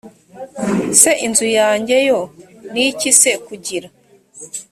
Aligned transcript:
se 1.01 1.11
inzu 1.25 1.47
yanjye 1.59 1.95
yo 2.07 2.19
ni 2.73 2.81
iki 2.89 3.09
s 3.19 3.21
kugira 3.47 3.87